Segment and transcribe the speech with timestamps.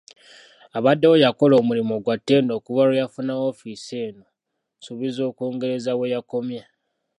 [0.77, 4.25] Abaddewo yakola omulimu gwa ttendo okuva lwe yafuna woofiisi eno,
[4.77, 6.61] nsuubiza okwongereza we yakomye.